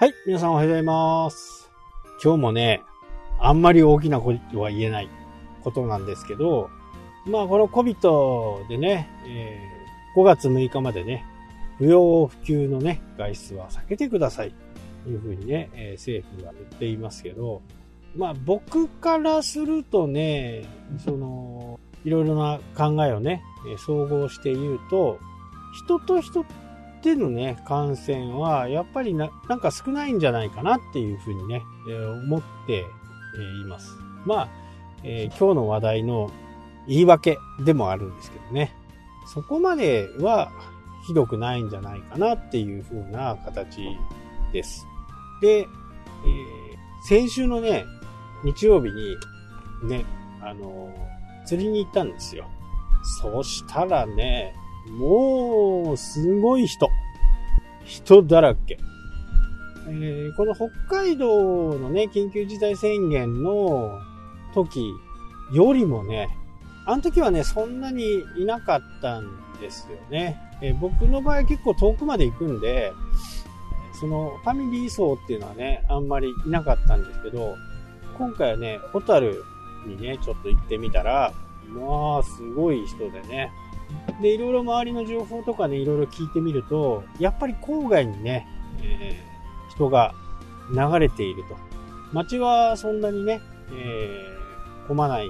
[0.00, 1.72] はい、皆さんおはようございます。
[2.22, 2.84] 今日もね、
[3.40, 5.08] あんまり大きなことは言えない
[5.64, 6.70] ことなんですけど、
[7.26, 11.26] まあこの COVID でね、えー5月6日までね、
[11.78, 14.54] 不要不急のね、外出は避けてください。
[15.02, 17.62] というふうにね、えー政府が言っていますけど、
[18.14, 20.64] まあ僕からするとね、
[21.04, 23.42] その、いろいろな考えをね、
[23.84, 25.18] 総合して言うと、
[25.74, 26.44] 人と人
[27.02, 33.96] でのね、感染は、やっぱりな、なんか少ないんじゃないかなっていうふうにね、えー思って、えーいます。
[34.24, 34.48] まあ、
[35.04, 36.30] えー今日の話題の
[36.86, 38.72] 言い訳でもあるんですけどね。
[39.26, 40.50] そこまでは
[41.06, 43.80] ひどくないんじゃないかなっていう風な形
[44.52, 44.86] です。
[45.40, 45.68] で、えー
[47.06, 47.84] 先週のね、
[48.44, 49.16] 日曜日に
[49.88, 50.04] ね、
[50.42, 50.92] あの
[51.46, 52.46] 釣りに行ったんですよ。
[53.20, 54.54] そしたらね、
[54.90, 56.88] もう、すごい人。
[57.84, 58.78] 人だらけ。
[59.88, 63.98] えーこの北海道のね、緊急事態宣言の
[64.54, 64.92] 時
[65.52, 66.28] よりもね、
[66.84, 69.28] あの時はね、そんなにいなかったん
[69.60, 70.38] ですよね。
[70.60, 72.92] えー僕の場合結構遠くまで行くんで、
[73.98, 77.56] そのファミリー層っていうのはね、あんまりいなかったんですけど、
[78.18, 79.42] 今回はね、小樽
[79.86, 81.32] にね、ちょっと行ってみたら、
[81.68, 83.50] まあ、すごい人でね。
[84.20, 88.46] で、いろいろ周りの情報とかね、いろいろ聞いてみると、やっぱり郊外にね、
[88.82, 89.28] えー
[89.70, 90.12] 人が
[90.72, 91.56] 流れていると。
[92.12, 95.28] 街はそんなにね、えー混まない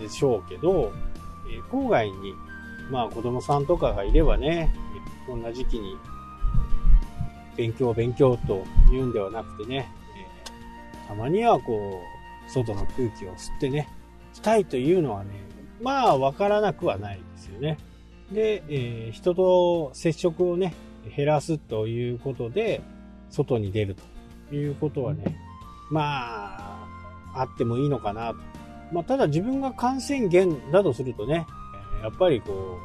[0.00, 0.92] でしょうけど、
[1.52, 2.32] えー郊外に、
[2.90, 4.72] まあ子供さんとかがいればね、
[5.26, 5.96] こんな時期に
[7.56, 12.00] 勉強勉強と言うんではなくてね、えーたまにはこ
[12.46, 13.88] う、外の空気を吸ってね、
[14.32, 15.30] したいというのはね、
[15.82, 17.76] まあわからなくはないですよね。
[18.32, 20.74] で、えー人と接触をね、
[21.16, 22.80] 減らすということで、
[23.30, 23.96] 外に出る
[24.48, 25.36] ということはね、
[25.90, 26.86] まあ、
[27.34, 28.36] あってもいいのかなと。
[28.92, 31.46] まあ、ただ自分が感染源だとするとね、
[31.98, 32.78] えーやっぱりこ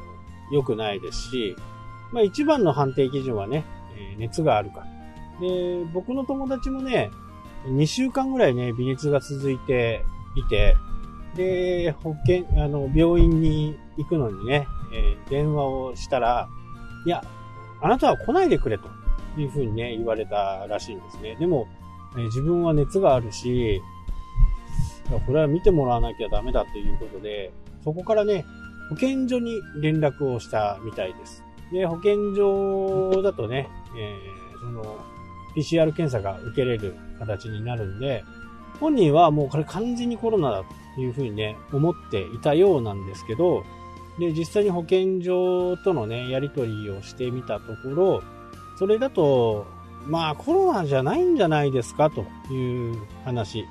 [0.50, 1.56] う、良くないですし、
[2.12, 3.64] まあ一番の判定基準はね、
[3.96, 4.84] えー熱があるか。
[5.40, 7.10] で、僕の友達もね、
[7.66, 10.04] 2週間ぐらいね、微熱が続いて
[10.36, 10.76] いて、
[11.34, 16.48] で、保健、あの、病院に行くのにね、えー電話をしたら、
[17.04, 17.22] いや、
[17.80, 18.88] あなたは来ないでくれと
[19.36, 21.36] いうふうにね、言われたらしいんですね。
[21.36, 21.66] でも、
[22.16, 23.82] えー自分は熱があるし、
[25.26, 27.52] これは見てもらわなきゃダメだということで、
[27.84, 28.44] そこからね、
[28.88, 31.44] 保健所に連絡をしたみたいです。
[31.72, 33.68] で、保健所だとね、
[33.98, 34.98] えーその、
[35.56, 38.24] PCR 検査が受けれる形になるんで、
[38.80, 40.64] 本人はもうこれ完全にコロナだ
[40.94, 43.64] というふうにね、思っていたようなんですけど、
[44.18, 48.22] で、実際に保健所とのね、やり取りをしてみたところ、
[48.78, 49.66] それだと、
[50.06, 53.64] まあコロナじゃないんじゃないですかという話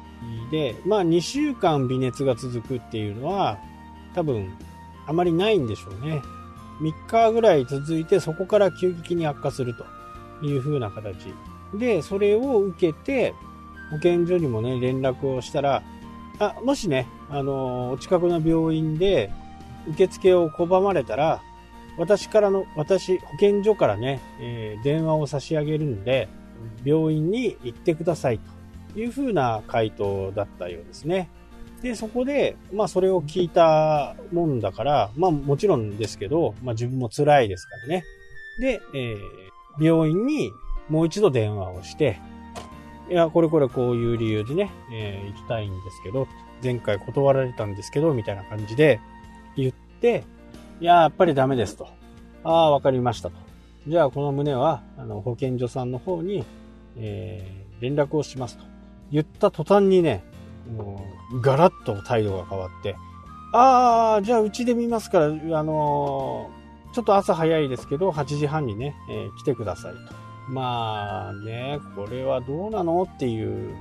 [0.51, 3.57] で、まあ2週間微熱が続くっていうのは、
[4.13, 4.53] 多分
[5.07, 6.21] あまりないんでしょうね。
[6.81, 9.85] 3日ぐらい続いてそこから急激に悪化すると
[10.45, 11.33] いう風な形。
[11.73, 13.33] で、それを受けて、
[13.91, 15.83] 保健所にもね、連絡をしたら、
[16.39, 19.31] あ、もしね、あの、お近くの病院で
[19.89, 21.41] 受付を拒まれたら、
[21.97, 26.27] 私からの、私、保健所からね、えー電話を差し上げるんで、
[26.83, 28.39] 病院に行ってください
[28.93, 31.29] という風な回答だったようですね。
[31.81, 38.03] で、そこで、まあそれを聞いたもんだから、まあもちろんですけど、まあ自分も辛いですからね。
[38.59, 39.19] で、えー
[39.77, 40.51] 病院に
[40.87, 42.19] もう一度電話をして、
[43.09, 46.27] いや、これこれこういう理由でね、えー行きたいんですけど、
[46.63, 48.99] 前回断られたんですけど、みたいな感じで、
[50.79, 51.87] いや、やっぱりダメですと。
[52.43, 53.35] ああ、わかりましたと。
[53.87, 56.43] じゃあ、この旨は、あの、保健所さんの方に、
[56.97, 58.63] えー連絡をしますと。
[59.11, 60.23] 言った途端にね、
[60.77, 62.95] もう、ガラッと態度が変わって、
[63.53, 65.29] ああ、じゃあ、うちで見ますから、あ
[65.63, 69.99] のーちょっと朝早いですけど、8時半にね、えー来てくださいと。
[70.47, 73.75] まあね、これはどうなのっていう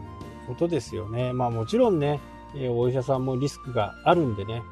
[0.49, 1.33] ことですよね。
[1.33, 2.19] まあもちろんね、
[2.71, 4.63] お医者さんもリスクがあるんでね。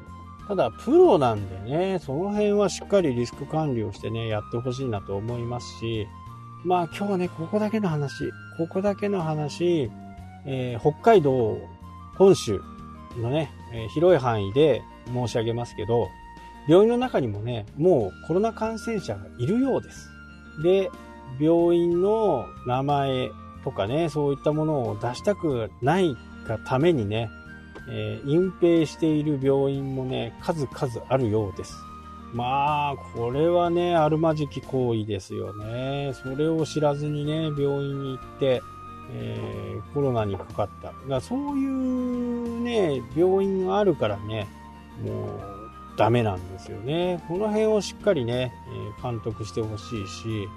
[0.47, 6.07] ただ、プロなんでね、その辺はしっかりリスク管理をしてね、やってほしいなと思いますし、
[6.65, 9.89] まあ今日はね、ここだけの話、ここだけの話、
[10.45, 11.57] えー北海道、
[12.17, 12.61] 本州
[13.17, 14.81] のね、えー広い範囲で
[15.13, 16.09] 申し上げますけど、
[16.67, 20.09] 病院の中にもね、もうコロナ感染者がいるようです。
[20.61, 20.89] で、
[21.39, 23.31] 病院の名前
[23.63, 26.15] とかね、そういったものを出したくない
[26.47, 27.29] がためにね、
[27.89, 31.75] えー隠蔽している病院もね、数々あるようです。
[32.33, 36.13] まあ、これはね、あるまじき行為ですよね。
[36.13, 38.61] それを知らずにね、病院に行って、
[39.11, 40.93] えー、コロナにかかった。
[41.07, 44.47] がそういうね、病院があるからね、
[45.05, 45.39] もう
[45.95, 47.23] ダメなんですよね。
[47.27, 48.51] この辺をしっかりね、
[48.99, 50.47] え監督してほしいし、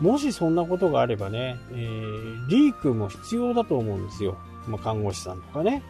[0.00, 4.36] もしそんなことがあればね、えー、リークも必要だと思うんですよ。
[4.66, 5.82] まあ、看護師さんとかね。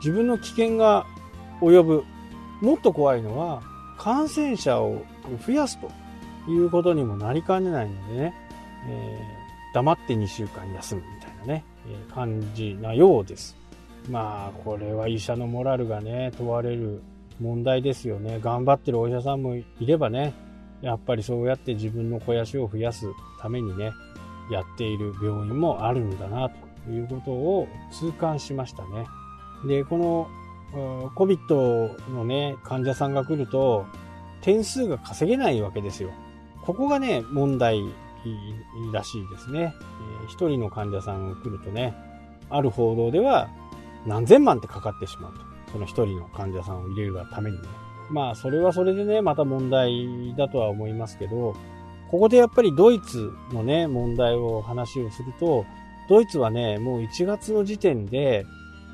[0.00, 1.06] 自分の危険が
[1.60, 2.04] 及ぶ。
[2.60, 3.62] もっと怖いのは、
[3.96, 5.02] 感染者を
[5.46, 5.90] 増やすと
[6.50, 8.34] いうことにもなりかねないのでね、
[8.88, 13.56] えー、黙って2週間休むみたいなね、え、感じなようです。
[14.08, 17.02] まあ、これは医者のモラルがね、問われる
[17.40, 18.38] 問題ですよね。
[18.40, 20.34] 頑張ってるお医者さんもいればね、
[20.82, 23.06] やっぱりそうやって自分の肥やしを増やす
[23.40, 23.92] ためにね、
[24.50, 26.50] やっている病院もあるんだな
[26.86, 29.06] ということを痛感しましたね。
[29.64, 33.86] で、この COVID のね、患者さんが来ると、
[34.40, 36.10] 点数が稼げないわけですよ。
[36.64, 37.82] ここがね、問題
[38.92, 39.74] らしいですね。
[40.28, 41.94] 一、人の患者さんが来るとね、
[42.48, 43.48] ある報道では
[44.06, 45.40] 何千万ってかかってしまうと。
[45.72, 47.68] その一人の患者さんを入れるがためにね。
[48.10, 51.54] まあ、それはそれでね、また問題だとは思いますけど、
[52.10, 55.64] ここでやっぱりドイツのね、問題を話をすると、
[56.08, 58.46] ドイツはね、もう1月の時点で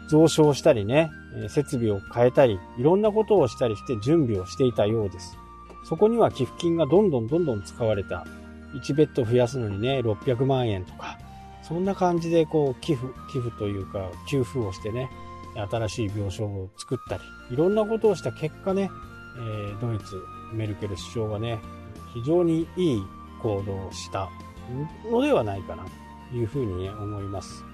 [0.09, 1.11] 増床したりね、
[1.49, 5.37] 設備を変えたり、いろんなことをしたりして準備をしていたようです。
[5.85, 8.27] そこには寄付金がどんどんどんどん使われた。
[8.75, 11.19] 1ベッド増やすのにね、600万円とか、
[11.63, 15.11] そんな感じでこう寄付、寄付というか、給付をしてね、
[15.71, 18.91] 新しい病床を作ったり、いろんなことをした結果ね、
[19.37, 20.17] えー、ドイツ、
[20.53, 21.61] メルケル首相がね、
[22.15, 23.03] 非常にいい
[23.43, 24.29] 行動をした
[25.11, 25.85] のではないかな
[26.31, 27.65] というふうに、ね、思います。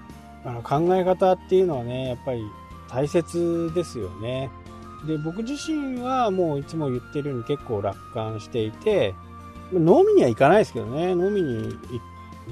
[0.45, 2.43] あの考え方っていうのはね、やっぱり
[2.89, 4.49] 大切ですよね。
[5.07, 9.13] で、僕自身はもういつも言ってるように結構楽観していて、
[9.71, 11.75] 飲みには行かないですけどね、飲みに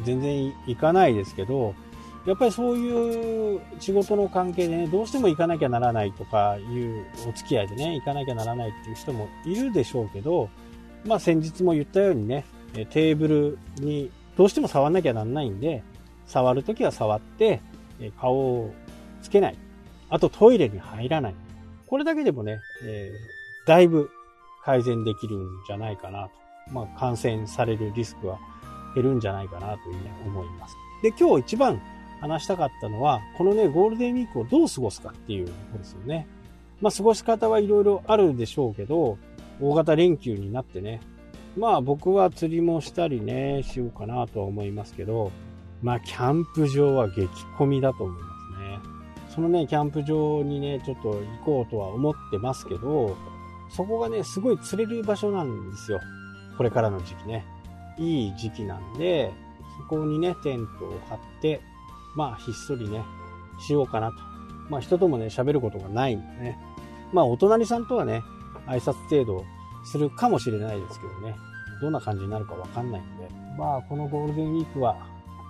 [0.03, 1.75] 全然行かないですけど、
[2.25, 10.49] やっぱりそういう仕事の関係でね、どうしても行かなきゃならないとかいうお付き合いでね、行かなきゃならないっていう人もいるでしょうけど、
[11.05, 15.83] まあ先日も言ったようにね、テーブルにどうしても触んなきゃなんないんで、
[16.27, 17.59] 触るときは触って、
[18.01, 18.73] え顔を
[19.21, 19.57] つけない。
[20.09, 21.35] あとトイレに入らない。
[21.87, 24.09] これだけでもね、えー、だいぶ
[24.63, 26.31] 改善できるんじゃないかなと。
[26.73, 28.39] まあ感染されるリスクは
[28.95, 30.75] 減るんじゃないかなというね、思います。
[31.01, 31.81] で、今日一番
[32.19, 36.27] 話したかったのは、このね、ゴールデンウィークをどう過ごすかっていうことですよね。
[36.81, 39.17] まあ、過ごし方はいろいろあるでしょうけど、
[39.59, 40.99] 大型連休になってね、
[41.57, 45.31] まあ僕は釣りもしたりね、しようかなとは思いますけど、
[45.81, 48.79] まあキャンプ場は激混みだと思いますね。
[49.35, 53.15] そのね、キャンプ場にね、ちょっと行こうとは思ってますけど、
[53.69, 55.99] そこがね、すごい釣れる場所なんですよ。
[56.57, 57.45] これからの時期ね。
[57.97, 59.31] いい時期なんで、
[59.79, 61.61] そこにね、テントを張って、
[62.15, 63.03] まあ、ひっそりね、
[63.59, 64.15] しようかなと。
[64.69, 66.59] まあ、人ともね、喋ることがないんでね。
[67.13, 68.21] まあ、お隣さんとはね、
[68.67, 69.45] 挨拶程度
[69.85, 71.35] するかもしれないですけどね。
[71.81, 73.27] どんな感じになるかわかんないんで。
[73.57, 74.97] まあ、このゴールデンウィークは、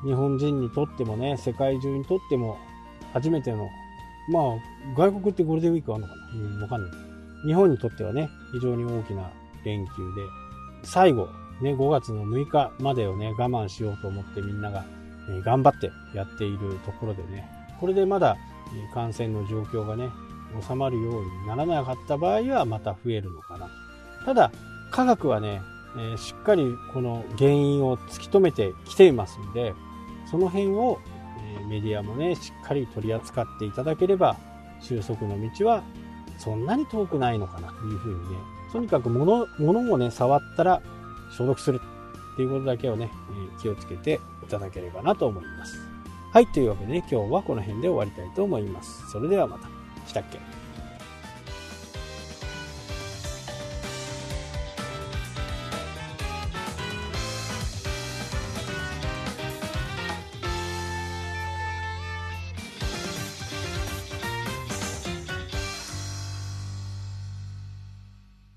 [0.03, 2.57] 日本人にとってもね、世界中にとっても、
[3.13, 3.69] 初めての、
[4.29, 4.43] まあ、
[4.95, 6.21] 外国ってゴールデンウィークあるのかな？
[6.33, 6.91] うん、わかんない。
[7.47, 9.29] 日本にとってはね、非常に大きな
[9.63, 10.21] 連休で、
[10.83, 11.27] 最後、
[11.61, 14.85] ね、5月の6日までをね、我慢しようと思ってみんなが
[15.29, 18.37] え頑張ってやっているところでね、これでまだ
[18.93, 20.09] 感染の状況がね、
[20.67, 23.69] 収まるようにならなかった場合はまた増えるのかな。
[24.25, 24.51] ただ、
[24.91, 25.61] 科学はね、
[25.97, 29.73] えしっかりこの原因を突き止めてきていますんで、
[30.31, 30.99] その辺を、
[31.59, 34.37] えメディアもね、しっかり取り扱っていただければ、
[34.79, 35.83] 収束の道は
[36.37, 38.37] そんなに遠くないのかなというふうにね、
[38.71, 40.81] とにかく物、物をね、触ったら
[41.31, 41.81] 消毒する
[42.33, 43.11] っていうことだけをね、
[43.61, 45.77] 気をつけていただければなと思います。
[46.31, 49.09] はい、というわけで、ね、今日はこの辺で終わりたいと思います。
[49.11, 49.67] それではまた。
[50.07, 50.60] したっけ？